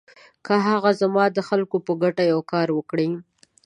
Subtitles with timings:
[0.45, 3.09] که هغه زما د خلکو په ګټه یو کار وکړي.